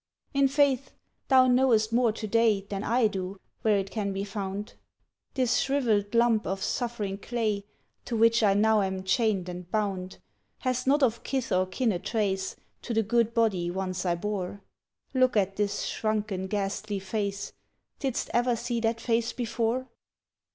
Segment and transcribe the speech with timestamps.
[0.33, 0.93] In faith
[1.27, 4.73] thou knowest more to day Than I do, where it can be found!
[5.35, 7.65] This shrivelled lump of suffering clay,
[8.05, 10.17] To which I now am chained and bound,
[10.61, 14.63] Has not of kith or kin a trace To the good body once I bore;
[15.13, 17.53] Look at this shrunken, ghastly face:
[17.99, 19.87] Didst ever see that face before?